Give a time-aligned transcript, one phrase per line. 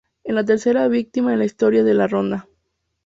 [0.23, 2.47] Es la tercera víctima en la historia de la ronda.